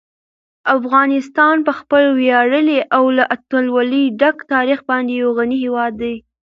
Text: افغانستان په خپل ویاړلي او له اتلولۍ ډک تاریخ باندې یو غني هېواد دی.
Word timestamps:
افغانستان 0.77 1.55
په 1.67 1.71
خپل 1.79 2.03
ویاړلي 2.19 2.79
او 2.95 3.03
له 3.17 3.23
اتلولۍ 3.35 4.05
ډک 4.19 4.37
تاریخ 4.53 4.79
باندې 4.89 5.13
یو 5.21 5.29
غني 5.37 5.57
هېواد 5.65 5.93
دی. 6.01 6.15